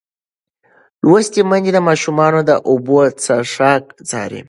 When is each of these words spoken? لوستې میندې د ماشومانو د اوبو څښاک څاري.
لوستې 1.07 1.41
میندې 1.49 1.71
د 1.75 1.79
ماشومانو 1.87 2.39
د 2.49 2.51
اوبو 2.69 2.97
څښاک 3.23 3.83
څاري. 4.09 4.39